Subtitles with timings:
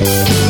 [0.00, 0.49] Jaha,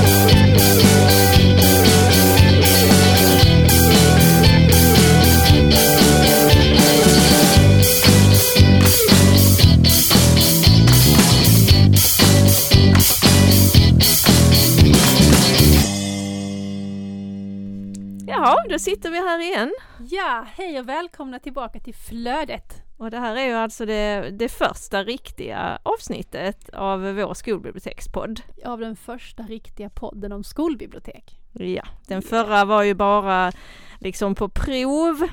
[18.70, 19.72] då sitter vi här igen.
[20.10, 22.82] Ja, hej och välkomna tillbaka till Flödet.
[22.96, 28.40] Och det här är ju alltså det, det första riktiga avsnittet av vår skolbibliotekspodd.
[28.64, 31.40] Av den första riktiga podden om skolbibliotek.
[31.52, 33.52] Ja, den förra var ju bara
[34.00, 35.28] liksom på prov.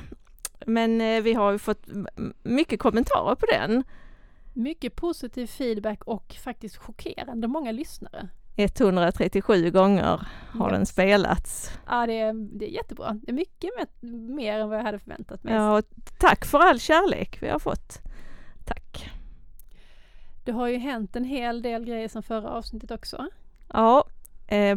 [0.66, 1.86] Men eh, vi har ju fått
[2.42, 3.84] mycket kommentarer på den.
[4.52, 8.28] Mycket positiv feedback och faktiskt chockerande många lyssnare.
[8.58, 10.88] 137 gånger har den Yes.
[10.88, 11.70] spelats.
[11.86, 13.16] Ja, det är, det är jättebra.
[13.22, 15.54] Det är mycket mer, mer än vad jag hade förväntat mig.
[15.54, 15.84] Ja, och
[16.18, 17.98] tack för all kärlek vi har fått.
[18.66, 19.10] Tack.
[20.44, 23.26] Det har ju hänt en hel del grejer som förra avsnittet också.
[23.72, 24.04] Ja,
[24.48, 24.76] eh,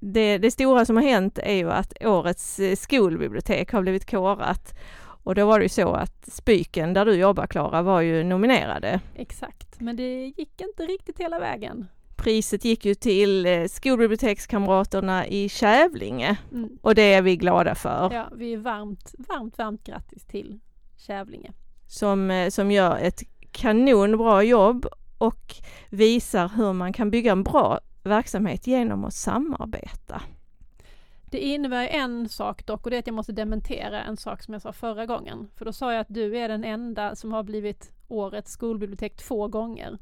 [0.00, 4.78] det, det stora som har hänt är ju att årets eh, skolbibliotek har blivit korat.
[5.24, 9.00] Och då var det ju så att Spyken, där du jobbar Klara, var ju nominerade.
[9.14, 11.86] Exakt, men det gick inte riktigt hela vägen.
[12.26, 16.78] Priset gick ju till eh, skolbibliotekskamraterna i Kävlinge Mm.
[16.82, 18.10] och det är vi glada för.
[18.12, 20.58] Ja, vi är varmt, varmt, varmt grattis till
[20.96, 21.52] Kävlinge.
[21.86, 24.86] Som, eh, som gör ett kanonbra jobb
[25.18, 25.54] och
[25.90, 30.22] visar hur man kan bygga en bra verksamhet genom att samarbeta.
[31.30, 34.54] Det innebär en sak dock och det är att jag måste dementera en sak som
[34.54, 35.48] jag sa förra gången.
[35.56, 39.48] För då sa jag att du är den enda som har blivit årets skolbibliotek två
[39.48, 39.98] gånger.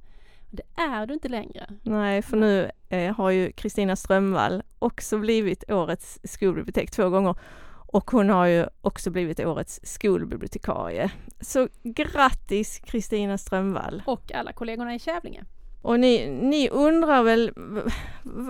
[0.55, 1.67] Det är du inte längre.
[1.83, 7.35] Nej, för nu eh, har ju Kristina Strömvall också blivit årets skolbibliotek två gånger
[7.87, 11.11] och hon har ju också blivit årets skolbibliotekarie.
[11.41, 14.03] Så grattis Kristina Strömvall!
[14.07, 15.45] Och alla kollegorna i Kävlinge.
[15.83, 17.53] Och ni, ni undrar väl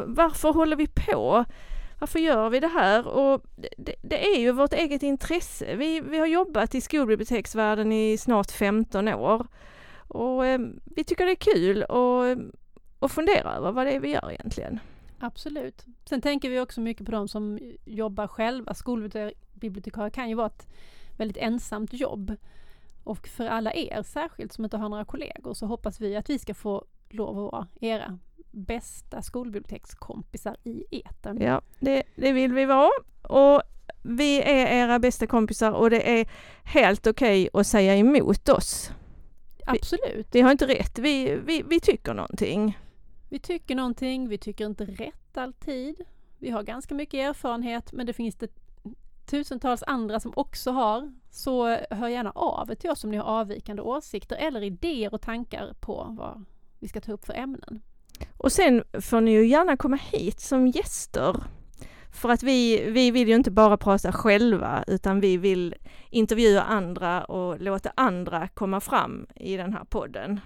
[0.07, 1.45] varför håller vi på?
[2.01, 3.09] Varför gör vi det här?
[3.09, 3.43] Och
[3.77, 5.77] det, det är ju vårt eget intresse.
[5.77, 9.47] Vi, vi har jobbat i skolbiblioteksvärlden i snart 15 år
[10.15, 12.37] och eh, vi tycker det är kul och,
[12.99, 14.81] och fundera över vad det är vi gör egentligen.
[15.19, 15.87] Absolut.
[16.05, 18.75] Sen tänker vi också mycket på de som jobbar själva.
[18.75, 20.69] Skolbibliotekarie kan ju vara ett
[21.17, 22.37] väldigt ensamt jobb.
[23.05, 26.39] Och för alla er särskilt som inte har några kollegor så hoppas vi att vi
[26.39, 28.19] ska få lov att vara era
[28.51, 31.41] bästa skolbibliotekskompisar i etern.
[31.41, 32.91] Ja, det, det vill vi vara
[33.23, 33.63] och
[34.03, 36.29] vi är era bästa kompisar och det är
[36.65, 38.91] helt okej att säga emot oss.
[39.67, 40.27] Absolut.
[40.31, 42.79] Vi har inte rätt, vi, vi, vi tycker någonting.
[43.31, 46.05] Vi tycker någonting, vi tycker inte rätt alltid.
[46.39, 48.51] Vi har ganska mycket erfarenhet men det finns det
[49.27, 51.13] tusentals andra som också har.
[51.31, 55.21] Så hör gärna av er till oss om ni har avvikande åsikter eller idéer och
[55.21, 56.45] tankar på vad
[56.79, 57.83] vi ska ta upp för ämnen.
[58.37, 61.37] Och sen får ni ju gärna komma hit som gäster.
[62.15, 65.75] För att vi, vi vill ju inte bara prata själva utan vi vill
[66.11, 70.41] intervjua andra och låta andra komma fram i den här podden.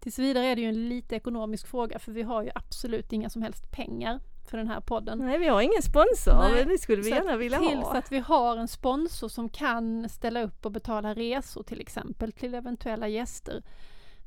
[0.00, 3.30] Tills vidare är det ju en lite ekonomisk fråga för vi har ju absolut inga
[3.30, 4.20] som helst pengar
[4.50, 5.18] för den här podden.
[5.18, 7.98] Nej, vi har ingen sponsor, Nej, men det skulle vi Så gärna vilja tills ha.
[7.98, 12.54] att vi har en sponsor som kan ställa upp och betala resor till exempel till
[12.54, 13.62] eventuella gäster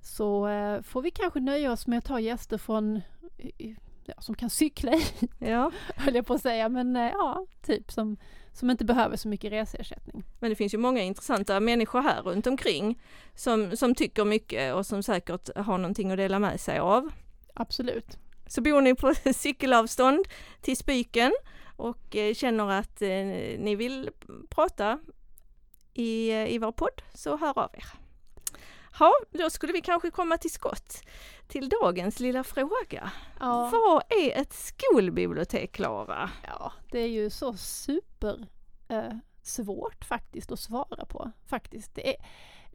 [0.01, 3.01] så eh, får vi kanske nöja oss med att ta gäster från
[4.07, 7.91] ja, som kan cykla hit, Ja, höll jag på att säga, men eh, ja, typ
[7.91, 8.17] som,
[8.53, 10.23] som inte behöver så mycket reseersättning.
[10.39, 13.01] men det finns ju många intressanta människor här runt omkring
[13.35, 17.09] som, som tycker mycket och som säkert har någonting att dela med sig av.
[17.53, 18.17] Absolut.
[18.47, 20.27] Så bor ni på cykelavstånd
[20.61, 21.31] till Spyken
[21.75, 23.09] och eh, känner att eh,
[23.59, 24.09] ni vill
[24.49, 24.99] prata
[25.93, 28.06] i, i vår podd så hör av er.
[28.99, 31.01] Ja, då skulle vi kanske komma till skott
[31.47, 33.11] till dagens lilla fråga.
[33.39, 36.29] Ja, Vad är ett skolbibliotek, Klara?
[36.47, 38.47] ja det är ju så super
[38.87, 41.31] eh, svårt faktiskt att svara på.
[41.45, 41.95] Faktiskt.
[41.95, 42.15] Det är,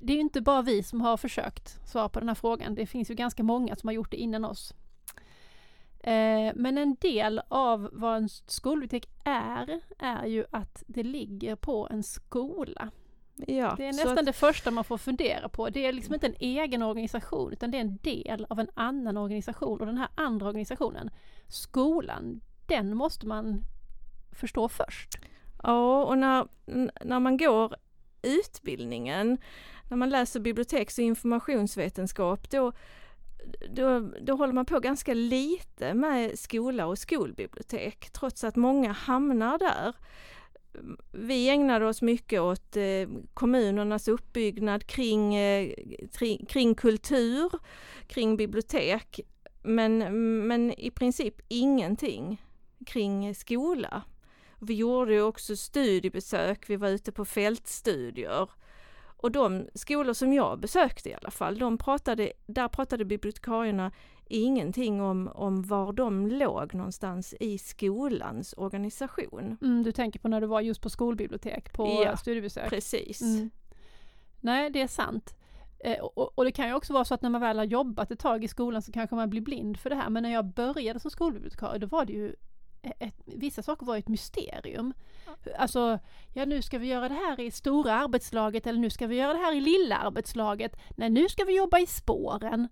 [0.00, 2.74] det är ju inte bara vi som har försökt svara på den här frågan.
[2.74, 4.74] Det finns ju ganska många som har gjort det innan oss.
[6.00, 11.88] Eh, men en del av vad en skolbibliotek är, är ju att det ligger på
[11.90, 12.90] en skola.
[13.36, 15.70] Ja, Det är nästan att- det första man får fundera på.
[15.70, 19.16] Det är liksom inte en egen organisation utan det är en del av en annan
[19.16, 21.10] organisation och den här andra organisationen,
[21.48, 23.62] skolan, den måste man
[24.32, 25.18] förstå först.
[25.62, 26.46] Ja, och när,
[27.04, 27.76] när man går
[28.22, 29.38] utbildningen,
[29.90, 32.72] när man läser biblioteks och informationsvetenskap, då,
[33.70, 39.58] då, då håller man på ganska lite med skola och skolbibliotek, trots att många hamnar
[39.58, 39.92] där.
[41.12, 45.74] Vi ägnade oss mycket åt eh, kommunernas uppbyggnad kring, eh,
[46.48, 47.50] kring kultur,
[48.06, 49.20] kring bibliotek
[49.62, 49.98] men,
[50.46, 52.42] men i princip ingenting
[52.86, 54.02] kring skola.
[54.60, 58.50] Vi gjorde också studiebesök, vi var ute på fältstudier.
[59.16, 63.92] Och de skolor som jag besökte i alla fall, de pratade, där pratade bibliotekarierna
[64.32, 69.56] ingenting om, om var de låg någonstans i skolans organisation.
[69.62, 72.70] Mm, du tänker på när du var just på skolbibliotek, på ja, studiebesök?
[72.70, 73.20] precis.
[73.20, 73.50] Mm.
[74.40, 75.34] Nej, det är sant.
[75.84, 78.10] Eh, och, och, det kan ju också vara så att när man väl har jobbat
[78.10, 80.10] ett tag i skolan så kanske man blir blind för det här.
[80.10, 82.34] Men när jag började som skolbibliotekarie då var det ju
[82.82, 84.94] ett, vissa saker var ett mysterium.
[85.58, 85.98] Alltså,
[86.34, 89.32] ja nu ska vi göra det här i stora arbetslaget eller nu ska vi göra
[89.32, 90.76] det här i lilla arbetslaget.
[90.96, 92.68] Nej, nu ska vi jobba i spåren.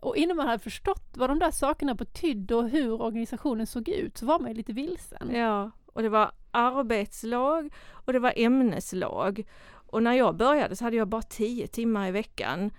[0.00, 4.18] Och innan man hade förstått vad de där sakerna betydde och hur organisationen såg ut
[4.18, 5.30] så var man ju lite vilsen.
[5.34, 9.44] Ja, och det var arbetslag och det var ämneslag.
[9.70, 12.70] Och när jag började så hade jag bara tio timmar i veckan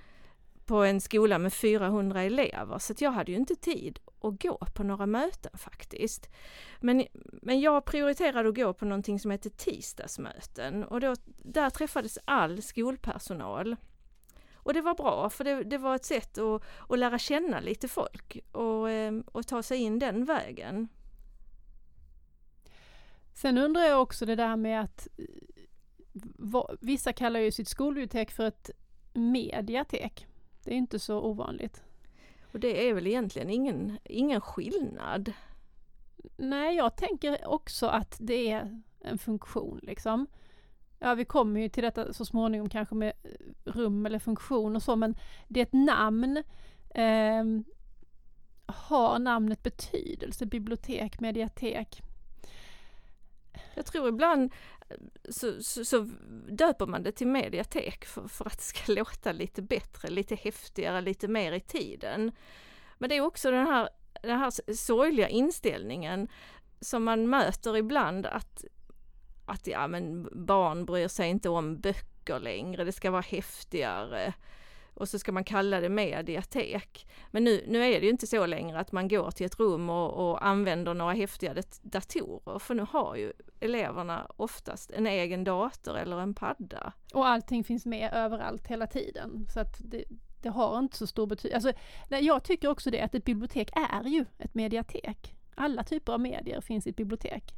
[0.65, 4.83] på en skola med 400 elever så jag hade ju inte tid att gå på
[4.83, 6.29] några möten faktiskt.
[6.79, 7.05] Men,
[7.41, 12.61] men jag prioriterade att gå på någonting som heter tisdagsmöten och då, där träffades all
[12.61, 13.75] skolpersonal.
[14.63, 17.87] Och det var bra för det, det var ett sätt att, att lära känna lite
[17.87, 20.87] folk och, eh, och ta sig in den vägen.
[23.33, 25.07] Sen undrar jag också det där med att
[26.79, 28.69] vissa kallar ju sitt skolbibliotek för ett
[29.13, 30.27] mediatek.
[30.63, 31.83] Det är inte så ovanligt.
[32.51, 35.33] Och det är väl egentligen ingen, ingen skillnad?
[36.37, 40.27] Nej, jag tänker också att det är en funktion liksom.
[41.03, 44.83] Ja, vi kommer ju till detta så småningom kanske med eh, rum eller funktion och
[44.83, 45.15] så, men
[45.47, 46.43] det är ett namn.
[46.89, 47.43] Eh,
[48.65, 50.45] har namnet betydelse?
[50.45, 52.01] Bibliotek, mediatek?
[53.73, 54.53] Jag tror ibland
[54.89, 54.95] eh,
[55.29, 56.09] så, så, så,
[56.49, 61.01] döper man det till mediatek för, för, att det ska låta lite bättre, lite häftigare,
[61.01, 62.31] lite mer i tiden.
[62.97, 63.89] Men det är också den här,
[64.21, 66.27] den här sorgliga inställningen
[66.81, 68.65] som man möter ibland att,
[69.51, 74.33] att ja, men barn bryr sig inte om böcker längre, det ska vara häftigare
[74.93, 77.07] och så ska man kalla det mediatek.
[77.31, 79.89] Men nu, nu är det ju inte så längre att man går till ett rum
[79.89, 85.97] och, och använder några häftiga datorer, för nu har ju eleverna oftast en egen dator
[85.97, 86.93] eller en padda.
[87.13, 90.03] Och allting finns med överallt hela tiden, så att det,
[90.41, 91.55] det har inte så stor betydelse.
[91.55, 95.35] Alltså, jag tycker också det, att ett bibliotek är ju ett mediatek.
[95.55, 97.53] Alla typer av medier finns i ett bibliotek.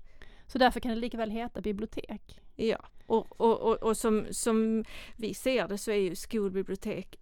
[0.53, 2.41] Så därför kan det lika väl heta bibliotek.
[2.55, 4.85] Ja, och, och, och, och som, som
[5.17, 7.19] vi ser det så är ju skolbibliotek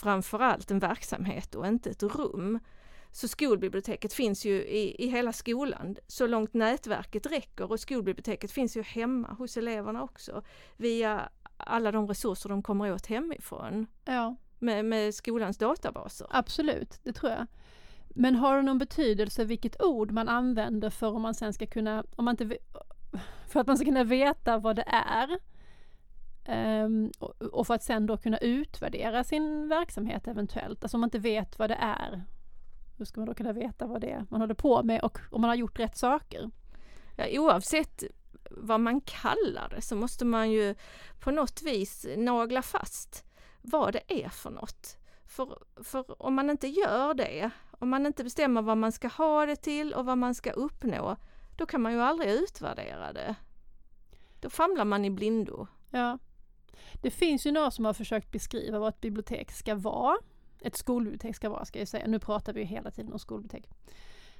[0.00, 2.58] framförallt en verksamhet och inte ett rum.
[3.12, 8.76] Så skolbiblioteket finns ju i, i hela skolan så långt nätverket räcker och skolbiblioteket finns
[8.76, 10.42] ju hemma hos eleverna också
[10.76, 13.86] via alla de resurser de kommer åt hemifrån.
[14.04, 14.36] Ja.
[14.58, 16.26] Med, med skolans databaser.
[16.30, 17.46] Absolut, det tror jag.
[18.18, 22.04] Men har det någon betydelse vilket ord man använder för om man sen ska kunna,
[22.16, 22.58] om man inte,
[23.48, 25.38] för att man ska kunna veta vad det är?
[26.84, 27.10] Um,
[27.52, 30.84] och för att sen då kunna utvärdera sin verksamhet eventuellt.
[30.84, 32.24] Alltså om man inte vet vad det är,
[32.96, 35.40] hur ska man då kunna veta vad det är man håller på med och om
[35.40, 36.50] man har gjort rätt saker?
[37.16, 38.04] Ja, oavsett
[38.50, 40.74] vad man kallar det så måste man ju
[41.20, 43.24] på något vis nagla fast
[43.62, 44.98] vad det är för något.
[45.26, 49.46] För, för om man inte gör det, om man inte bestämmer vad man ska ha
[49.46, 51.16] det till och vad man ska uppnå,
[51.56, 53.34] då kan man ju aldrig utvärdera det.
[54.40, 55.66] Då famlar man i blindo.
[55.90, 56.18] Ja.
[57.02, 60.16] Det finns ju några som har försökt beskriva vad ett bibliotek ska vara.
[60.60, 62.06] Ett skolbibliotek ska vara, ska jag säga.
[62.06, 63.70] Nu pratar vi hela tiden om skolbibliotek.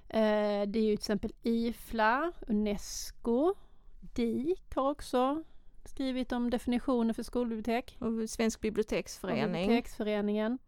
[0.09, 3.55] Eh, det är ju till exempel IFLA, Unesco,
[4.01, 5.45] DIK har också
[5.85, 7.97] skrivit om definitioner för skolbibliotek.
[8.01, 9.45] Och Svensk biblioteksförening.
[9.45, 10.59] Och biblioteksföreningen.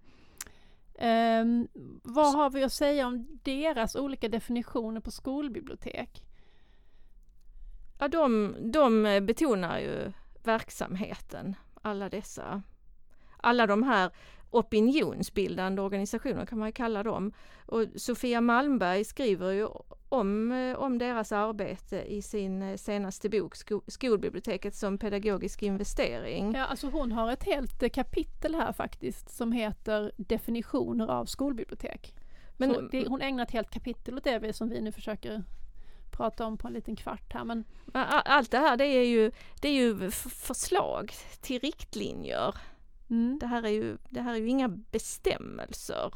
[1.00, 1.69] Um,
[2.02, 6.25] vad har vi att säga om deras olika definitioner på skolbibliotek?
[7.99, 10.12] Ja, de, de betonar ju
[10.45, 12.62] verksamheten alla dessa,
[13.37, 14.11] alla de här
[14.50, 17.33] opinionsbildande organisationer kan man kalla dem.
[17.67, 19.69] Och Sofia Malmberg skriver ju
[20.09, 26.52] om, eh, om deras arbete i sin eh, senaste bok Sko Skolbiblioteket som pedagogisk investering.
[26.55, 32.14] Ja, alltså hon har ett helt eh, kapitel här faktiskt som heter Definitioner av skolbibliotek.
[32.57, 35.45] Men, det, hon ägnar ett helt kapitel åt det som vi nu försöker
[36.11, 37.45] prata om på en liten kvart här.
[37.45, 37.64] Men...
[37.93, 42.55] Allt det här det är ju, det är ju förslag till riktlinjer.
[43.11, 43.38] Mm.
[43.38, 46.12] Det, här är ju, det här är ju inga bestämmelser.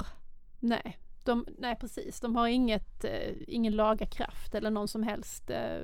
[0.59, 2.19] Nej, de, nej precis.
[2.19, 5.79] De har inget, eh, ingen lagakraft eller någon som helst, eh,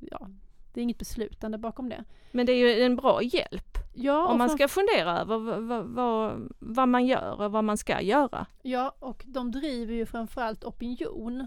[0.00, 0.28] ja,
[0.72, 2.04] Det är inget beslutande bakom det.
[2.30, 5.84] Men det är ju en bra hjälp Ja, om man ska fundera över vad, vad,
[5.84, 8.46] vad, vad man gör och vad man ska göra.
[8.62, 11.46] Ja, och de driver ju framförallt opinion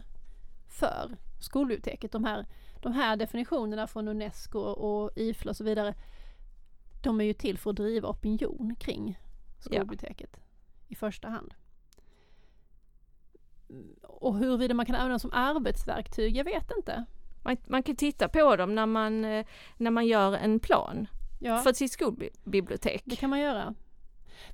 [0.68, 2.12] för skolbiblioteket.
[2.12, 2.46] De här,
[2.82, 5.96] de här definitionerna från Unesco och IFLA och så vidare,
[7.06, 9.20] de är ju till för att driva opinion kring
[9.60, 10.40] skolbiblioteket
[10.88, 11.54] i första hand.
[14.04, 17.06] Och huruvida man kan använda dem som arbetsverktyg, jag vet inte.
[17.44, 19.46] Man, man kan titta på dem när man, eh,
[19.78, 21.08] när man gör en plan
[21.40, 23.02] Ja, för sitt skolbibliotek.
[23.06, 23.76] det kan man göra.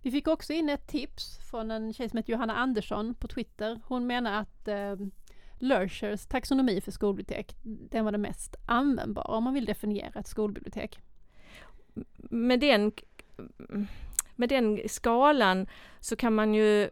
[0.01, 3.79] Vi fick också in ett tips från en tjej som heter Johanna Andersson på Twitter.
[3.85, 4.95] Hon menar att eh,
[5.59, 10.99] Lurchers taxonomi för skolbibliotek, den var det mest användbara om man vill definiera ett skolbibliotek.
[12.17, 12.91] Med den,
[14.35, 15.67] med den skalan
[15.99, 16.89] så kan man ju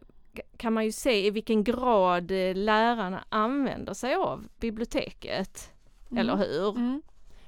[0.56, 5.72] kan man ju se i vilken grad eh, lärarna använder sig av biblioteket.
[6.16, 6.76] Eller hur?
[6.76, 7.02] Mm.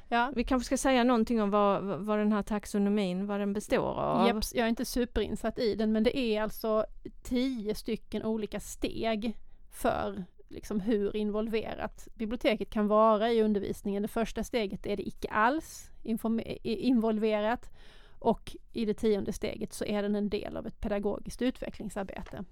[0.08, 4.00] Ja, Vi kanske ska säga någonting om vad, vad den här taxonomin, vad den består
[4.00, 4.26] av.
[4.26, 6.84] Jeps, jag är inte superinsatt i den men det är alltså
[7.22, 9.36] tio stycken olika steg
[9.70, 14.02] för liksom hur involverat biblioteket kan vara i undervisningen.
[14.02, 15.90] Det första steget är det icke alls
[16.62, 17.70] involverat
[18.18, 22.44] och i det tionde steget så är den en del av ett pedagogiskt utvecklingsarbete.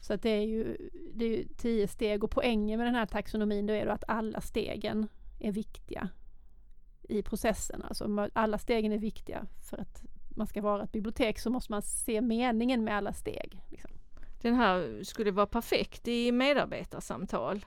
[0.00, 0.76] Så att det är ju
[1.14, 4.04] det är ju tio steg och poängen med den här taxonomin då är då att
[4.08, 5.08] alla stegen
[5.38, 6.08] är viktiga
[7.08, 7.82] i processen.
[7.82, 11.82] Alltså alla stegen är viktiga för att man ska vara ett bibliotek så måste man
[11.82, 13.55] se meningen med alla steg.
[14.42, 17.64] Den här skulle vara perfekt i medarbetarsamtal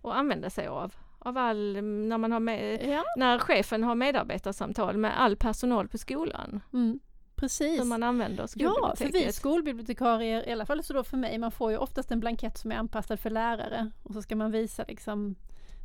[0.00, 0.94] och använda sig av.
[1.18, 5.98] Av all, när man har med, Ja, när chefen har medarbetarsamtal med all personal på
[5.98, 6.60] skolan.
[6.72, 7.00] mm,
[7.34, 7.80] precis.
[7.80, 9.12] Hur man använder Ja, skolbiblioteket.
[9.12, 12.20] för vi skolbibliotekarier, i alla fall så då för mig, man får ju oftast en
[12.20, 15.34] blankett som är anpassad för lärare och så ska man visa liksom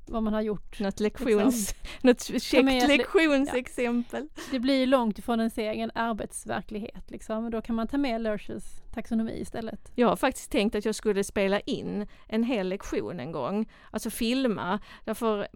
[0.10, 0.80] vad man har gjort.
[0.80, 4.28] Något lektions, något men käckt lektionsexempel.
[4.52, 7.52] Det blir långt ifrån ens egen arbetsverklighet liksom.
[7.52, 9.92] Då kan man ta med Lurchers taxonomi istället.
[9.96, 14.10] Jag har faktiskt tänkt att jag skulle spela in en hel lektion en gång, alltså
[14.10, 14.80] filma.
[15.06, 15.48] Därför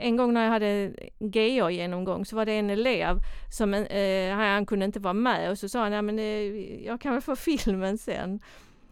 [0.00, 3.16] en gång när jag hade GA-genomgång så var det en elev
[3.52, 7.00] som, eh, han kunde inte vara med och så sa han, ja men eh, jag
[7.00, 8.40] kan väl få filmen sen.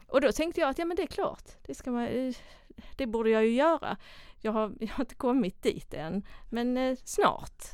[0.07, 2.35] Och då tänkte jag att ja men det är klart, det, ska man, eh,
[2.97, 3.97] det borde jag ju göra.
[4.41, 7.65] Jag har, jag har inte kommit dit än, men eh, snart.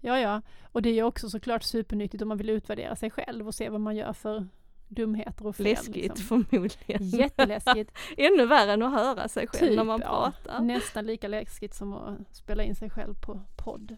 [0.00, 0.42] Ja, ja.
[0.72, 3.68] Och det är ju också såklart supernyttigt om man vill utvärdera sig själv och se
[3.68, 4.46] vad man gör för
[4.88, 5.64] dumheter och fel.
[5.64, 6.44] Läskigt liksom.
[6.44, 7.08] förmodligen.
[7.08, 7.98] Jätteläskigt.
[8.16, 10.32] Ännu värre än att höra sig själv Typ, när man ja.
[10.34, 10.60] pratar.
[10.60, 13.96] Nästan lika läskigt som att spela in sig själv på podd.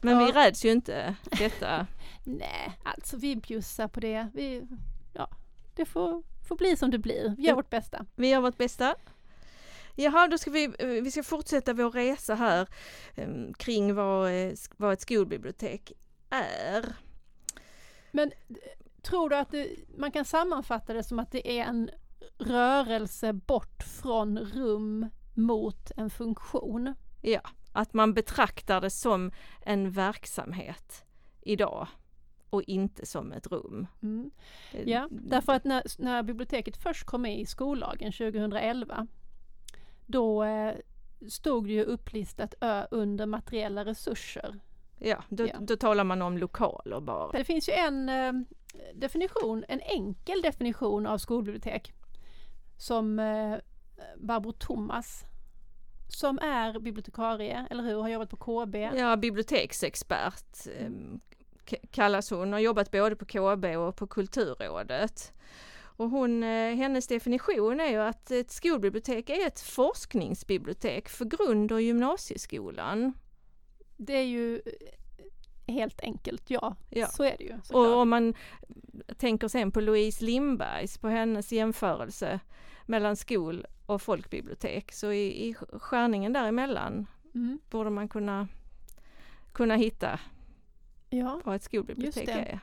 [0.00, 0.46] Men vi Ja.
[0.46, 1.86] räds ju inte detta.
[2.24, 4.28] Nej, alltså vi bjussar på det.
[4.34, 4.62] Vi,
[5.12, 5.28] ja,
[5.74, 7.34] det får, får bli som det blir.
[7.36, 8.06] Vi gör vårt bästa.
[8.14, 8.94] Vi gör vårt bästa.
[10.02, 12.68] Jaha, då ska vi, eh, vi ska fortsätta vår resa här
[13.14, 15.92] eh, kring vad, eh, vad ett skolbibliotek
[16.30, 16.84] är.
[18.12, 18.56] Men eh,
[19.02, 21.90] tror du att det, man kan sammanfatta det som att det är en
[22.38, 26.94] rörelse bort från rum mot en funktion?
[27.22, 27.40] Ja,
[27.72, 31.04] att man betraktar det som en verksamhet
[31.42, 31.86] idag
[32.50, 33.86] och inte som ett rum.
[34.02, 34.30] Mm.
[34.72, 39.06] Det- Ja, därför att när, när biblioteket först kom med i skollagen 2011
[40.10, 40.74] då eh,
[41.28, 44.60] stod det ju upplistat ö under materiella resurser.
[44.98, 45.56] Ja, då, Ja.
[45.60, 47.32] då talar man om lokaler bara.
[47.32, 48.32] Det finns ju en eh,
[48.94, 51.92] definition, en enkel definition av skolbibliotek
[52.76, 53.54] som eh,
[54.16, 55.24] Barbro Thomas
[56.08, 58.36] som är bibliotekarie, eller hur, har jobbat på
[58.66, 58.74] KB.
[58.76, 60.66] Ja, biblioteksexpert
[61.70, 65.32] k- kallas hon, har jobbat både på KB och på Kulturrådet.
[66.00, 71.72] Och hon, eh, hennes definition är ju att ett skolbibliotek är ett forskningsbibliotek för grund
[71.72, 73.12] och gymnasieskolan.
[73.96, 74.56] Det är ju
[75.66, 76.76] eh, helt enkelt, ja.
[76.90, 77.06] Ja.
[77.06, 77.54] Så är det ju.
[77.58, 77.96] Och såklart.
[77.96, 78.34] om man
[79.16, 82.40] tänker sen på Louise Lindbergs, på hennes jämförelse
[82.86, 87.58] mellan skol och folkbibliotek, så i, i skärningen däremellan Mm.
[87.70, 88.48] borde man kunna,
[89.52, 90.20] kunna hitta
[91.10, 91.40] Ja.
[91.44, 92.40] vad ett skolbibliotek Just det.
[92.50, 92.60] är.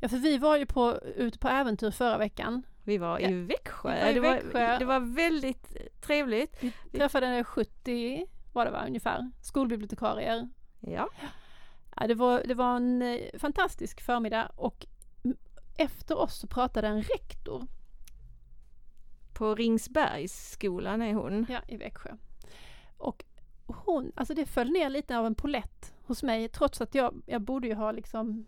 [0.00, 2.62] ja, för vi var ju på, ute på äventyr förra veckan.
[2.84, 3.28] Vi var Ja.
[3.30, 3.94] i Växjö.
[3.94, 4.78] Vi var i det, var, Växjö.
[4.78, 6.56] det var väldigt trevligt.
[6.90, 10.48] Vi träffade 70, var det va, ungefär, skolbibliotekarier.
[10.80, 11.08] Ja,
[11.96, 14.86] Ja, det, var, det var en eh, fantastisk förmiddag och
[15.78, 17.66] efter oss så pratade en rektor
[19.32, 21.46] på Ringsbergsskolan är hon.
[21.48, 22.10] ja, i Växjö.
[22.96, 23.24] Och
[23.66, 27.42] hon, alltså det föll ner lite av en polett hos mig trots att jag, jag
[27.42, 28.46] borde ju ha liksom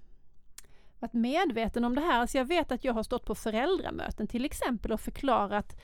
[1.04, 2.26] varit medveten om det här.
[2.26, 5.80] Så jag vet att jag har stått på föräldramöten till exempel och förklarat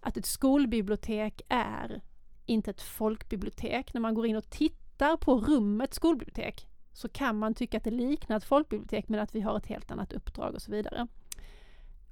[0.00, 2.00] att ett skolbibliotek är
[2.46, 3.94] inte ett folkbibliotek.
[3.94, 7.84] När man går in och tittar tittar på rummet skolbibliotek så kan man tycka att
[7.84, 11.06] det liknar ett folkbibliotek men att vi har ett helt annat uppdrag och så vidare.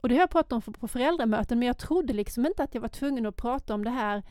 [0.01, 2.81] Och det har jag pratat om på föräldramöten men jag trodde liksom inte att jag
[2.81, 4.23] var tvungen att prata om det här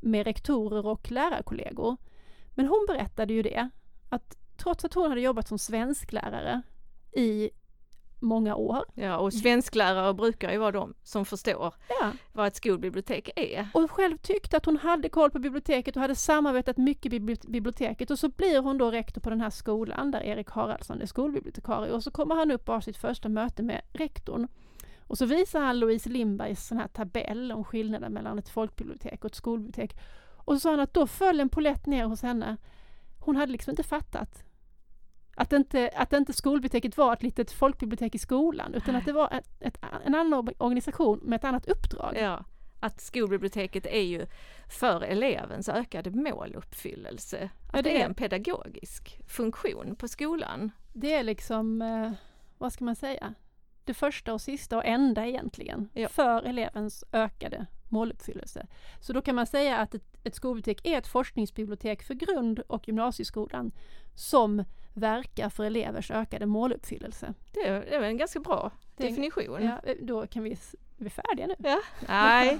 [0.00, 1.96] med rektorer och lärarkollegor.
[2.50, 3.70] Men hon berättade ju det,
[4.08, 6.62] att trots att hon hade jobbat som svensklärare
[7.12, 7.50] i
[8.22, 8.84] många år.
[8.94, 12.12] Ja, och svensklärare brukar ju vara de som förstår ja.
[12.32, 13.68] vad ett skolbibliotek är.
[13.74, 18.10] Och själv tyckte att hon hade koll på biblioteket och hade samarbetat mycket med biblioteket
[18.10, 21.92] och så blir hon då rektor på den här skolan där Erik Haraldsson är skolbibliotekarie
[21.92, 24.48] och så kommer han upp och har sitt första möte med rektorn.
[25.06, 29.30] Och så visar han Louise Lindbergs sån här tabell om skillnaden mellan ett folkbibliotek och
[29.30, 29.96] ett skolbibliotek.
[30.36, 32.56] Och så sa han att då föll en polett ner hos henne.
[33.18, 34.44] Hon hade liksom inte fattat
[35.34, 39.32] att inte, att inte skolbiblioteket var ett litet folkbibliotek i skolan utan att det var
[39.32, 42.16] ett, ett, en annan organisation med ett annat uppdrag.
[42.20, 42.44] Ja,
[42.80, 44.26] att skolbiblioteket är ju
[44.68, 47.50] för elevens ökade måluppfyllelse.
[47.68, 50.70] Att ja, det, är en pedagogisk funktion på skolan.
[50.92, 52.12] Det är liksom, eh,
[52.58, 53.34] vad ska man säga,
[53.84, 56.08] det första och sista och enda egentligen ja.
[56.08, 58.66] för elevens ökade måluppfyllelse.
[59.00, 62.88] Så då kan man säga att ett, ett skolbibliotek är ett forskningsbibliotek för grund och
[62.88, 63.72] gymnasieskolan
[64.14, 67.34] som verkar för elevers ökade måluppfyllelse.
[67.52, 69.64] Det är, det är en ganska bra definition.
[69.64, 70.58] Ja, eh, då kan vi, är
[70.96, 71.54] vi färdiga nu?
[71.58, 72.58] Ja, nej,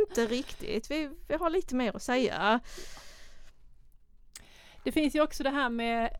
[0.00, 0.90] inte riktigt.
[0.90, 2.60] Vi, vi har lite mer att säga.
[4.84, 6.16] Det finns ju också det här med,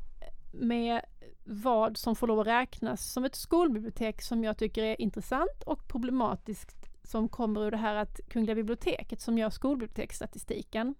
[0.52, 1.02] med
[1.44, 5.88] vad som får lov att räknas som ett skolbibliotek som jag tycker är intressant och
[5.88, 10.94] problematiskt som kommer ur det här att Kungliga biblioteket som gör skolbiblioteksstatistiken.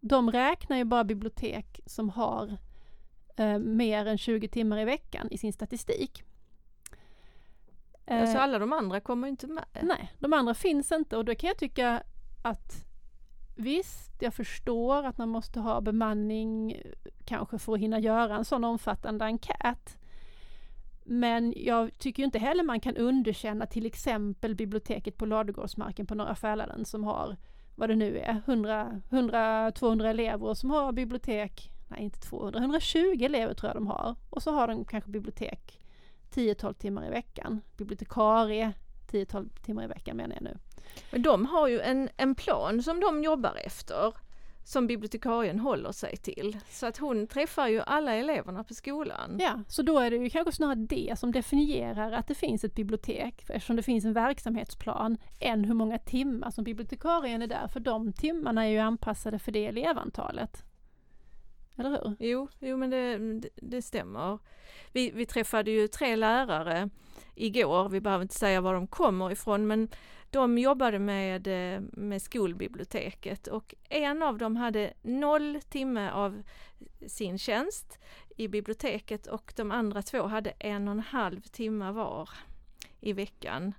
[0.00, 2.56] De räknar ju bara bibliotek som har
[3.36, 6.22] eh, mer än 20 timmar i veckan i sin statistik.
[8.06, 9.64] Eh, alltså alla de andra kommer inte med?
[9.82, 12.02] Nej, de andra finns inte och då kan jag tycka
[12.42, 12.86] att
[13.54, 16.82] visst, jag förstår att man måste ha bemanning
[17.24, 19.98] kanske för att hinna göra en sån omfattande enkät.
[21.04, 26.34] Men jag tycker inte heller man kan underkänna till exempel biblioteket på Ladugårdsmarken på Norra
[26.34, 27.36] Fäladen som har,
[27.74, 33.68] vad det nu är, 100-200 elever som har bibliotek nej inte 200, 120 elever tror
[33.68, 34.14] jag de har.
[34.30, 35.80] Och så har de kanske bibliotek
[36.34, 37.60] 10-12 timmar i veckan.
[37.76, 38.72] Bibliotekarie
[39.10, 40.58] 10-12 timmar i veckan menar jag nu.
[41.10, 44.14] Men de har ju en, en plan som de jobbar efter
[44.64, 46.58] som bibliotekarien håller sig till.
[46.70, 49.36] Så att hon träffar ju alla eleverna på skolan.
[49.40, 52.74] Ja, så då är det ju kanske snarare det som definierar att det finns ett
[52.74, 57.80] bibliotek eftersom det finns en verksamhetsplan än hur många timmar som bibliotekarien är där för
[57.80, 60.64] de timmarna är ju anpassade för det elevantalet.
[61.76, 62.16] Eller hur?
[62.18, 64.38] Jo, jo men det, det stämmer.
[64.92, 66.90] Vi, vi träffade ju tre lärare
[67.34, 69.88] igår, vi behöver inte säga var de kommer ifrån, men
[70.30, 71.48] de jobbade med,
[71.92, 76.42] med skolbiblioteket och en av dem hade noll timme av
[77.06, 77.98] sin tjänst
[78.36, 82.30] i biblioteket och de andra två hade en och en halv timme var
[83.00, 83.72] i veckan.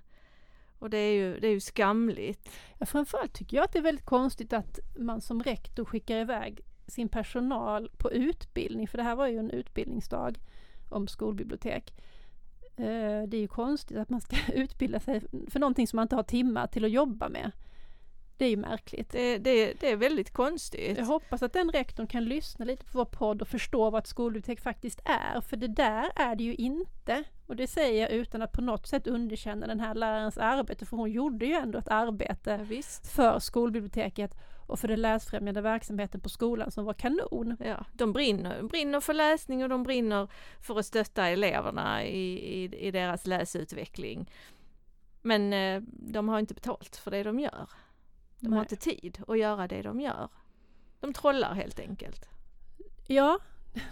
[0.78, 2.50] Och det är ju, det är ju skamligt.
[2.78, 6.60] Ja, framförallt tycker jag att det är väldigt konstigt att man som rektor skickar iväg
[6.86, 10.38] sin personal på utbildning, för det här var ju en utbildningsdag
[10.88, 11.94] om skolbibliotek.
[12.76, 15.20] Eh, det är ju konstigt att man ska utbilda sig
[15.50, 17.52] för någonting som man inte har timmar till att jobba med.
[18.38, 19.10] Det är ju märkligt.
[19.10, 20.98] Det, det, det, är väldigt konstigt.
[20.98, 24.06] Jag hoppas att den rektorn kan lyssna lite på vår podd och förstå vad ett
[24.06, 27.24] skolbibliotek faktiskt är, för det där är det ju inte.
[27.46, 30.96] Och det säger jag utan att på något sätt underkänna den här lärarens arbete, för
[30.96, 32.82] hon gjorde ju ändå ett arbete ja,
[33.14, 34.34] för skolbiblioteket
[34.66, 37.56] och för den läsfrämjande verksamheten på skolan som var kanon.
[37.64, 40.28] Ja, de brinner, brinner för läsning och de brinner
[40.60, 44.30] för att stötta eleverna i, i, i deras läsutveckling.
[45.22, 47.68] Men eh, de har inte betalt för det de gör.
[48.40, 48.56] De Nej.
[48.56, 50.28] har inte tid att göra det de gör.
[51.00, 52.28] De trollar helt enkelt.
[53.06, 53.38] Ja.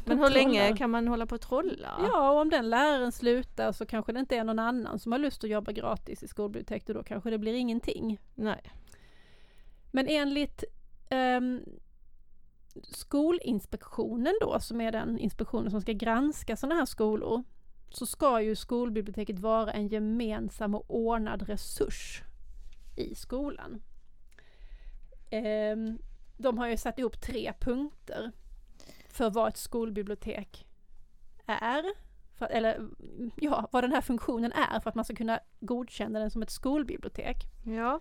[0.04, 0.30] Men hur trollar.
[0.30, 2.00] länge kan man hålla på att trolla?
[2.02, 5.18] Ja, och om den läraren slutar så kanske det inte är någon annan som har
[5.18, 8.20] lust att jobba gratis i skolbiblioteket och då kanske det blir ingenting.
[8.34, 8.72] Nej.
[9.92, 10.64] Men enligt
[11.10, 11.60] um,
[12.82, 17.44] Skolinspektionen då, som är den inspektionen som ska granska sådana här skolor,
[17.90, 22.22] så ska ju skolbiblioteket vara en gemensam och ordnad resurs
[22.96, 23.82] i skolan.
[25.30, 25.98] Ehm,
[26.36, 28.32] de har ju satt ihop tre punkter
[29.08, 30.66] för vad ett skolbibliotek
[31.46, 31.84] är.
[32.38, 32.88] För, eller
[33.36, 36.50] ja, vad den här funktionen är för att man ska kunna godkänna den som ett
[36.50, 37.36] skolbibliotek.
[37.64, 38.00] Ja,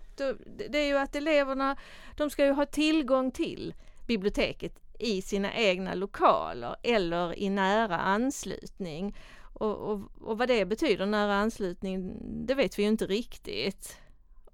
[0.68, 1.76] det är ju att eleverna,
[2.16, 3.74] de ska ju ha tillgång till
[4.06, 9.16] biblioteket i sina egna lokaler eller i nära anslutning.
[9.54, 14.00] Och, och, och vad det betyder, nära anslutning, det vet vi ju inte riktigt.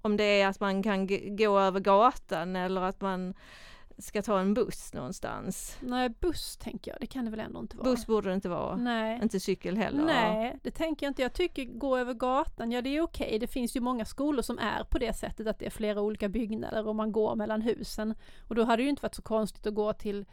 [0.01, 3.33] Om det är att man kan gå över gatan eller att man
[3.97, 5.77] ska ta en buss någonstans.
[5.79, 7.89] Nej, buss tänker jag, det kan det väl ändå inte vara?
[7.89, 8.75] Buss borde det inte vara.
[8.75, 9.19] Nej.
[9.23, 10.05] Inte cykel heller.
[10.05, 11.21] Nej, det tänker jag inte.
[11.21, 13.39] Jag tycker gå över gatan, ja det är okej.
[13.39, 16.29] Det finns ju många skolor som är på det sättet att det är flera olika
[16.29, 18.15] byggnader och man går mellan husen.
[18.47, 20.25] Och då hade det ju inte varit så konstigt att gå till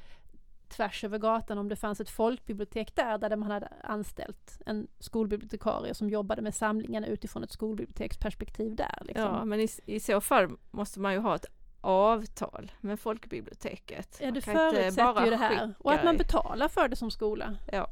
[0.68, 5.94] tvärs över gatan om det fanns ett folkbibliotek där, där man hade anställt en skolbibliotekarie
[5.94, 8.98] som jobbade med samlingarna utifrån ett skolbiblioteksperspektiv där.
[9.00, 9.24] Liksom.
[9.24, 11.46] Ja, men i, i så fall måste man ju ha ett
[11.80, 14.18] avtal med folkbiblioteket.
[14.22, 15.74] Ja, det förutsätter bara ju det här.
[15.78, 17.56] Och att man betalar för det som skola.
[17.72, 17.90] Ja,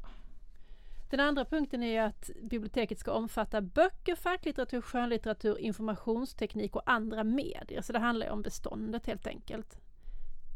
[1.10, 7.24] Den andra punkten är ju att biblioteket ska omfatta böcker, facklitteratur, skönlitteratur, informationsteknik och andra
[7.24, 7.82] medier.
[7.82, 9.78] Så det handlar ju om beståndet helt enkelt.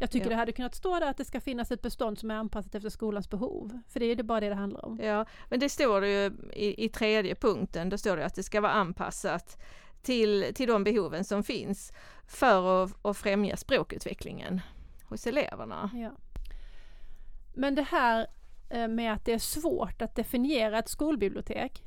[0.01, 0.31] Jag tycker Ja.
[0.31, 2.89] det hade kunnat stå där att det ska finnas ett bestånd som är anpassat efter
[2.91, 3.81] skolans behov.
[3.89, 4.99] För det är det bara det det handlar om.
[5.03, 8.43] ja, men det står det ju i, i tredje punkten, då står det att det
[8.43, 9.61] ska vara anpassat
[10.03, 11.93] till, till de behoven som finns
[12.27, 14.61] för att, att främja språkutvecklingen
[15.05, 15.91] hos eleverna.
[15.95, 16.11] Ja.
[17.55, 18.27] Men det här
[18.71, 21.83] eh, med att det är svårt att definiera ett skolbibliotek.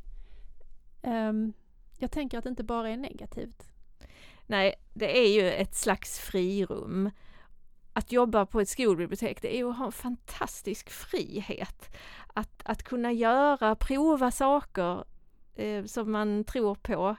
[1.02, 1.54] ehm,
[1.98, 3.64] jag tänker att det inte bara är negativt.
[4.48, 7.10] Nej, det är ju ett slags frirum.
[7.94, 11.96] Att jobba på ett skolbibliotek, det är att ha en fantastisk frihet.
[12.34, 15.04] Att, att kunna göra, prova saker
[15.56, 17.16] eh, som man tror på.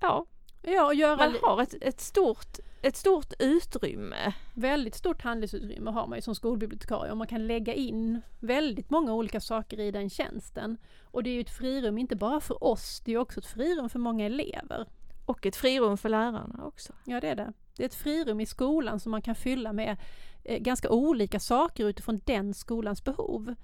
[0.00, 0.26] Ja,
[0.62, 4.34] Ja, och göra man har ett, ett, stort, ett stort utrymme.
[4.54, 9.14] väldigt stort handlingsutrymme har man ju som skolbibliotekarie och man kan lägga in väldigt många
[9.14, 10.78] olika saker i den tjänsten.
[11.02, 13.88] Och det är ju ett frirum inte bara för oss, det är också ett frirum
[13.88, 14.86] för många elever.
[15.24, 16.92] Och ett frirum för lärarna också.
[17.04, 17.52] Ja, det är det.
[17.80, 19.96] Det är ett frirum i skolan som man kan fylla med
[20.44, 23.54] eh, ganska olika saker utifrån den skolans behov.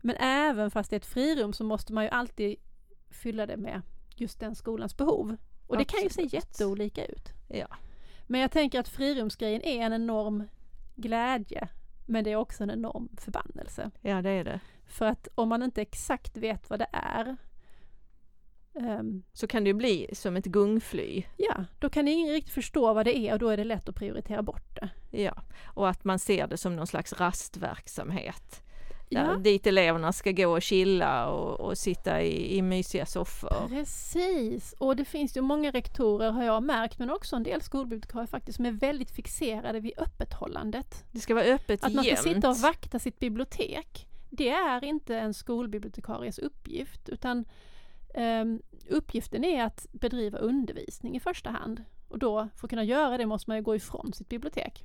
[0.00, 2.56] Men även fast det är ett frirum så måste man ju alltid
[3.10, 3.82] fylla det med
[4.16, 5.36] just den skolans behov.
[5.66, 6.32] Och det kan ju se Absolut.
[6.32, 7.28] jätteolika ut.
[7.48, 7.66] Ja.
[8.26, 10.44] Men jag tänker att frirumsgrejen är en enorm
[10.94, 11.68] glädje.
[12.06, 13.90] Men det är också en enorm förbannelse.
[14.00, 14.60] ja, det är det.
[14.86, 17.36] För att om man inte exakt vet vad det är
[18.80, 21.22] ehm, Så kan det ju bli som ett gungfly.
[21.36, 23.94] Ja, då kan ingen riktigt förstå vad det är och då är det lätt att
[23.94, 24.88] prioritera bort det.
[25.22, 28.62] Ja, och att man ser det som någon slags rastverksamhet.
[29.10, 33.68] Där, Ja, Dit eleverna ska gå och chilla och, och sitta i, i mysiga soffor.
[33.68, 34.74] precis.
[34.78, 38.56] Och det finns ju många rektorer har jag märkt, men också en del skolbibliotekarier faktiskt,
[38.56, 41.04] som är väldigt fixerade vid öppethållandet.
[41.12, 45.18] Det ska vara öppet Att man ska sitta och vakta sitt bibliotek, det är inte
[45.18, 47.44] en skolbibliotekaries uppgift, utan
[48.88, 51.84] uppgiften är att bedriva undervisning i första hand.
[52.08, 54.84] Och då, för att kunna göra det, måste man ju gå ifrån sitt bibliotek.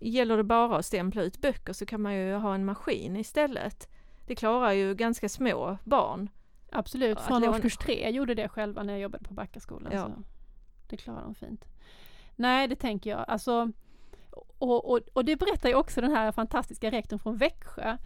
[0.00, 3.88] Gäller det bara att stämpla ut böcker så kan man ju ha en maskin istället.
[4.26, 6.30] Det klarar ju ganska små barn.
[6.72, 9.92] Absolut, från låna- årskurs tre jag gjorde det själva när jag jobbade på Backaskolan.
[9.92, 10.04] Ja.
[10.04, 10.22] Så
[10.88, 11.64] det klarar de fint.
[12.36, 13.24] Nej, det tänker jag.
[13.28, 13.72] Alltså,
[14.58, 17.96] och, och, och det berättar ju också den här fantastiska rektorn från Växjö.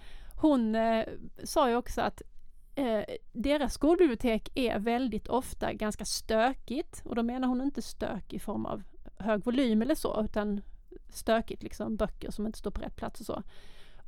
[0.40, 1.05] Hon eh,
[1.44, 2.22] sa ju också att
[2.74, 7.02] eh, deras skolbibliotek är väldigt ofta ganska stökigt.
[7.04, 8.82] Och då menar hon inte stök i form av
[9.18, 10.61] hög volym eller så, utan
[11.08, 13.42] stökigt, liksom böcker som inte står på rätt plats och så.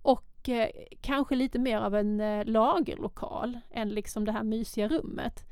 [0.03, 0.69] Och eh,
[1.01, 5.45] kanske lite mer av en eh, lagerlokal än liksom det här mysiga rummet.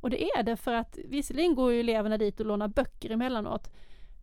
[0.00, 3.70] Och det är det för att visserligen går ju eleverna dit och lånar böcker emellanåt,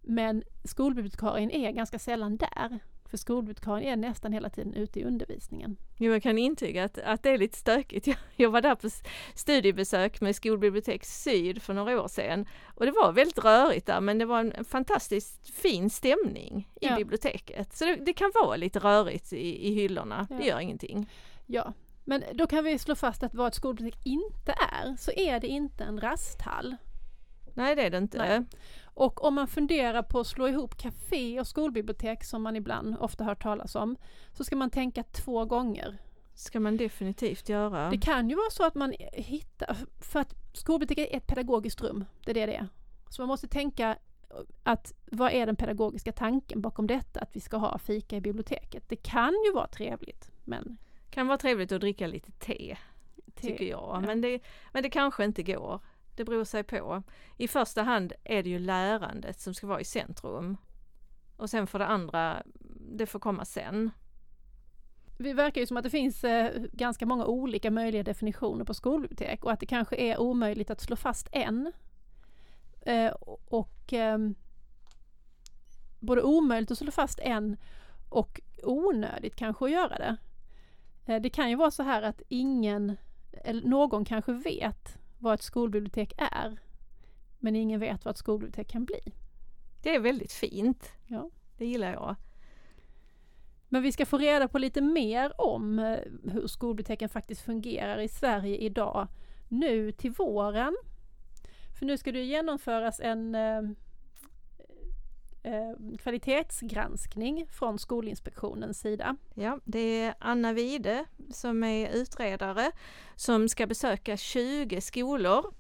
[0.01, 2.79] men skolbibliotekarien är ganska sällan där.
[3.09, 5.77] För skolbibliotekarien är nästan hela tiden ute i undervisningen.
[5.97, 8.07] Jo, jag kan intyga att, att det är lite stökigt.
[8.07, 8.89] Jag, jag var där på
[9.35, 14.17] studiebesök med Skolbibliotek Syd för några år sedan och det var väldigt rörigt där men
[14.17, 16.95] det var en fantastiskt fin stämning i Ja.
[16.95, 17.73] biblioteket.
[17.73, 20.35] Så det, det kan vara lite rörigt i, i hyllorna, Ja.
[20.37, 21.09] det gör ingenting.
[21.45, 25.39] Ja, men då kan vi slå fast att vad ett skolbibliotek inte är, så är
[25.39, 26.75] det inte en rasthall.
[27.55, 28.17] Nej det är det inte.
[28.17, 28.43] Nej.
[28.83, 33.23] Och om man funderar på att slå ihop café och skolbibliotek, som man ibland ofta
[33.23, 33.97] hört talas om,
[34.33, 35.97] så ska man tänka två gånger.
[36.33, 37.89] ska man definitivt göra.
[37.89, 42.05] Det kan ju vara så att man hittar, för att skolbiblioteket är ett pedagogiskt rum,
[42.25, 42.67] det är det det är.
[43.09, 43.97] Så man måste tänka
[44.63, 48.83] att vad är den pedagogiska tanken bakom detta, att vi ska ha fika i biblioteket?
[48.89, 50.77] Det kan ju vara trevligt, men
[51.09, 52.77] kan vara trevligt att dricka lite te,
[53.35, 53.79] tycker jag.
[53.79, 53.99] ja.
[53.99, 54.39] Men, det,
[54.71, 55.79] men det kanske inte går.
[56.15, 57.03] Det beror sig på.
[57.37, 60.57] I första hand är det ju lärandet som ska vara i centrum.
[61.37, 62.43] Och sen för det andra,
[62.91, 63.91] det får komma sen.
[65.17, 69.43] Det verkar ju som att det finns eh, ganska många olika möjliga definitioner på skolbibliotek
[69.43, 71.71] och att det kanske är omöjligt att slå fast en.
[72.81, 73.11] Eh,
[73.45, 74.35] och ehm,
[75.99, 77.57] både omöjligt att slå fast en
[78.09, 80.17] och onödigt kanske att göra det.
[81.05, 82.97] Eh, det kan ju vara så här att ingen,
[83.31, 86.59] eller någon kanske vet vad ett skolbibliotek är,
[87.39, 89.13] men ingen vet vad ett skolbibliotek kan bli.
[89.83, 90.91] Det är väldigt fint.
[91.05, 91.29] Ja.
[91.57, 92.15] Det gillar jag.
[93.69, 98.07] Men vi ska få reda på lite mer om eh, hur skolbiblioteken faktiskt fungerar i
[98.07, 99.07] Sverige idag,
[99.49, 100.75] nu till våren.
[101.79, 103.35] För nu ska det genomföras en
[105.45, 109.15] eh, kvalitetsgranskning från Skolinspektionens sida.
[109.33, 112.71] Ja, det är Anna Wide som är utredare
[113.15, 115.53] som ska besöka 20 skolor.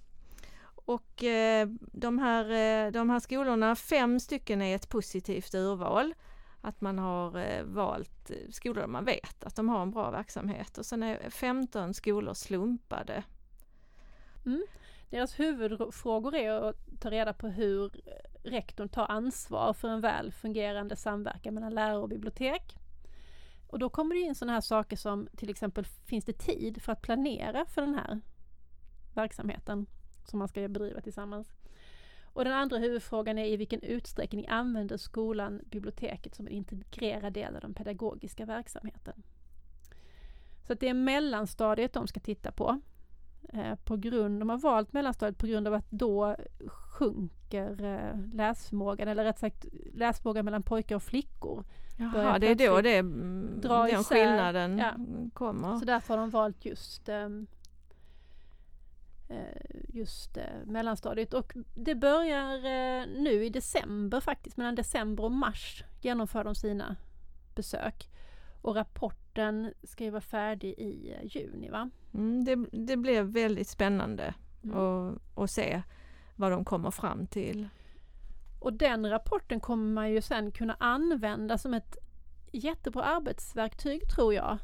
[0.85, 2.45] Och eh, de, här,
[2.85, 6.13] eh, de här skolorna, fem stycken är ett positivt urval.
[6.61, 10.77] Att man har eh, valt skolor där man vet att de har en bra verksamhet
[10.77, 13.23] och sen är 15 skolor slumpade.
[14.45, 14.63] Mm.
[15.15, 17.91] Deras huvudfrågor är att ta reda på hur
[18.43, 22.77] rektorn tar ansvar för en väl fungerande samverkan mellan lärare och bibliotek.
[23.67, 26.91] Och då kommer det in sådana här saker som till exempel finns det tid för
[26.91, 28.21] att planera för den här
[29.13, 29.85] verksamheten
[30.25, 31.53] som man ska bedriva tillsammans.
[32.23, 37.55] Och den andra huvudfrågan är i vilken utsträckning använder skolan biblioteket som en integrerad del
[37.55, 39.23] av den pedagogiska verksamheten.
[40.67, 42.81] Så det är mellanstadiet de ska titta på.
[43.53, 46.35] Eh, på grund, de har valt mellanstadiet på grund av att då
[46.67, 51.63] sjunker eh, läsförmågan, eller rätt sagt läsförmågan mellan pojkar och flickor.
[51.97, 53.01] Jaha, det är då det,
[53.91, 54.93] den skillnaden ja.
[55.33, 55.77] kommer.
[55.77, 57.29] Så därför har de valt just eh,
[59.87, 62.57] just mellanstadiet och det börjar
[63.05, 66.95] nu i december faktiskt, mellan december och mars genomför de sina
[67.55, 68.09] besök.
[68.61, 71.89] Och rapporten ska ju vara färdig i juni va?
[72.15, 75.19] Mm, det, det blev väldigt spännande mm.
[75.35, 75.81] att, se
[76.35, 77.69] vad de kommer fram till.
[78.59, 81.97] Och den rapporten kommer man ju sen kunna använda som ett
[82.51, 84.57] jättebra arbetsverktyg tror jag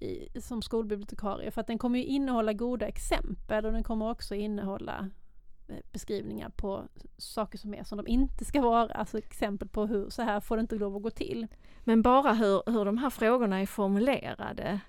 [0.00, 4.34] i, som skolbibliotekarie för att den kommer ju innehålla goda exempel och den kommer också
[4.34, 5.10] innehålla
[5.68, 6.84] eh, beskrivningar på
[7.16, 10.56] saker som är som de inte ska vara, alltså exempel på hur så här får
[10.56, 11.46] det inte lov att gå till.
[11.84, 14.80] Men bara hur, hur de här frågorna är formulerade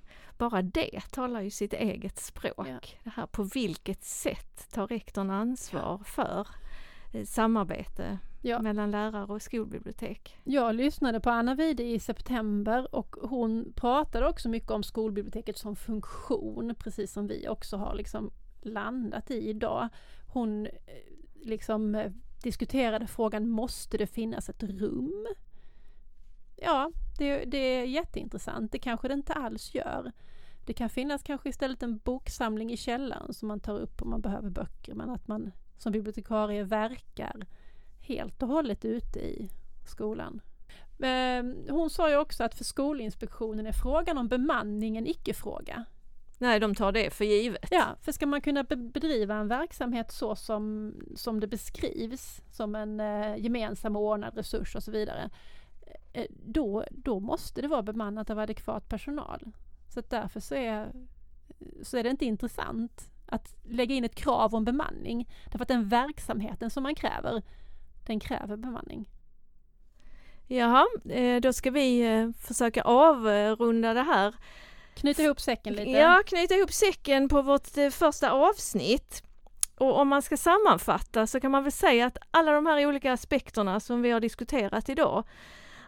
[0.41, 2.67] bara det talar ju sitt eget språk.
[2.67, 2.79] Ja.
[3.03, 6.03] Det här på vilket sätt tar rektorn ansvar ja.
[6.03, 6.47] för
[7.13, 8.61] eh, samarbete ja.
[8.61, 10.37] mellan lärare och skolbibliotek.
[10.43, 15.75] Jag lyssnade på Anna Wide i september och hon pratade också mycket om skolbiblioteket som
[15.75, 19.89] funktion, precis som vi också har liksom landat i idag.
[20.33, 20.71] Hon eh,
[21.41, 22.11] liksom eh,
[22.43, 25.27] diskuterade frågan, måste det finnas ett rum?
[26.63, 28.71] Ja, det, det är jätteintressant.
[28.71, 30.11] Det kanske det inte alls gör.
[30.65, 34.21] Det kan finnas kanske istället en boksamling i källaren som man tar upp om man
[34.21, 37.45] behöver böcker men att man som bibliotekarie verkar
[37.99, 39.49] helt och hållet ute i
[39.87, 40.41] skolan.
[41.03, 45.85] Ehm, hon sa ju också att för Skolinspektionen är frågan om bemanning en icke-fråga.
[46.37, 47.67] Nej, de tar det för givet.
[47.71, 52.99] Ja, för ska man kunna bedriva en verksamhet så som, som det beskrivs, som en
[52.99, 55.29] eh, gemensam ordnad resurs och så vidare,
[56.29, 59.51] då, då måste det vara bemannat av adekvat personal.
[59.87, 60.91] Så att därför så är,
[61.81, 65.29] så är det inte intressant att lägga in ett krav om bemanning.
[65.45, 67.41] Därför att den verksamheten som man kräver,
[68.07, 69.09] den kräver bemanning.
[70.47, 74.35] Jaha, eh, då ska vi eh, försöka avrunda det här.
[74.93, 75.89] Knyta ihop säcken lite.
[75.89, 79.23] Ja, knyta ihop säcken på vårt eh, första avsnitt.
[79.77, 83.13] Och om man ska sammanfatta så kan man väl säga att alla de här olika
[83.13, 85.23] aspekterna som vi har diskuterat idag,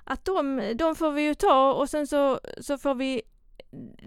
[0.04, 3.22] att de, de får vi ju ta och sen så, så får vi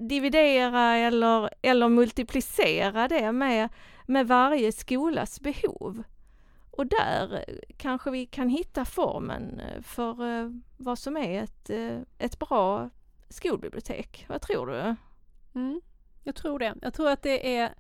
[0.01, 3.69] dividera eller, eller multiplicera det med,
[4.07, 6.03] med varje skolas behov.
[6.71, 7.45] Och där
[7.77, 12.91] kanske vi kan hitta formen eh, för eh, vad som är ett, eh, ett bra
[13.29, 14.27] skolbibliotek.
[14.29, 14.97] Vad tror du?
[15.55, 15.81] Mm,
[16.23, 16.75] jag tror det.
[16.83, 17.75] Jag tror att det är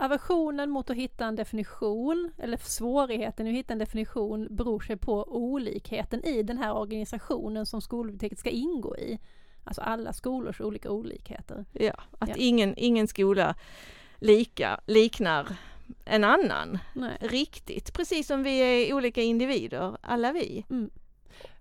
[0.00, 5.24] aversionen mot att hitta en definition, eller svårigheten att hitta en definition, beror sig på
[5.28, 9.18] olikheten i den här organisationen som skolbiblioteket ska ingå i.
[9.64, 11.64] Alltså alla skolors olika olikheter.
[11.72, 12.34] Ja, att ja.
[12.38, 13.54] Ingen, ingen skola
[14.18, 15.56] lika, liknar
[16.04, 17.18] en annan Nej.
[17.20, 20.64] riktigt, precis som vi är olika individer, alla vi.
[20.70, 20.90] Mm.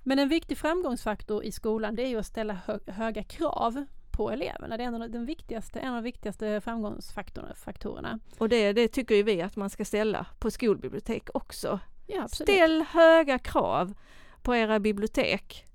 [0.04, 3.86] Men en viktig framgångsfaktor i skolan det är ju att ställa hö höga krav
[4.20, 4.78] på eleverna.
[4.78, 8.20] Det är en av de viktigaste, en av de viktigaste framgångsfaktorerna.
[8.38, 11.80] Och det, det tycker ju vi att man ska ställa på skolbibliotek också.
[12.08, 13.94] Ja, Ställ höga krav
[14.42, 15.66] på era bibliotek.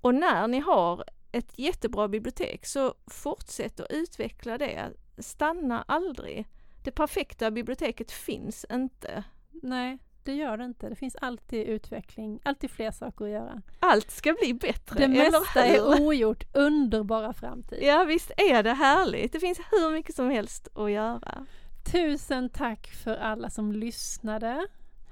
[0.00, 4.92] Och när ni har ett jättebra bibliotek så fortsätt att utveckla det.
[5.18, 6.46] Stanna aldrig.
[6.84, 9.24] Det perfekta biblioteket finns inte.
[9.50, 10.88] Nej, det gör det inte.
[10.88, 13.62] Det finns alltid utveckling, alltid fler saker att göra.
[13.80, 17.78] Allt ska bli bättre, Det mesta är ogjort, underbara framtid.
[17.82, 19.32] Ja visst är det härligt.
[19.32, 21.46] Det finns hur mycket som helst att göra.
[21.92, 24.66] Tusen tack för alla som lyssnade.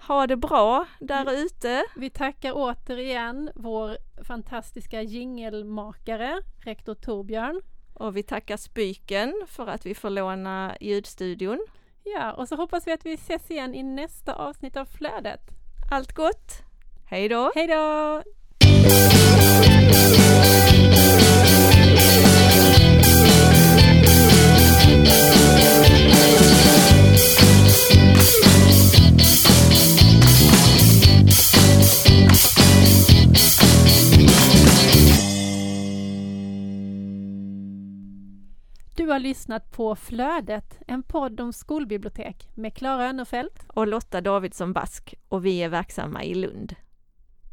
[0.09, 1.85] Ha det bra där ute.
[1.97, 7.61] Vi tackar återigen vår fantastiska jingelmakare, rektor Torbjörn.
[7.95, 11.67] Och vi tackar Spyken för att vi får låna ljudstudion.
[12.05, 15.41] Ja, och så hoppas vi att vi ses igen i nästa avsnitt av Flödet.
[15.91, 16.63] Allt gott!
[17.07, 17.53] Hej då!
[17.55, 18.23] Hej då!
[39.13, 45.15] Har lyssnat på Flödet, en podd om skolbibliotek med Klara Önnerfelt Och Lotta Davidsson Bask
[45.29, 46.75] och vi är verksamma i Lund.